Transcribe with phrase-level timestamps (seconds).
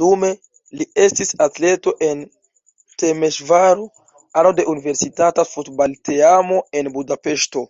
[0.00, 0.30] Dume
[0.80, 2.24] li estis atleto en
[3.02, 3.86] Temeŝvaro,
[4.42, 7.66] ano de universitata futbalteamo en Budapeŝto.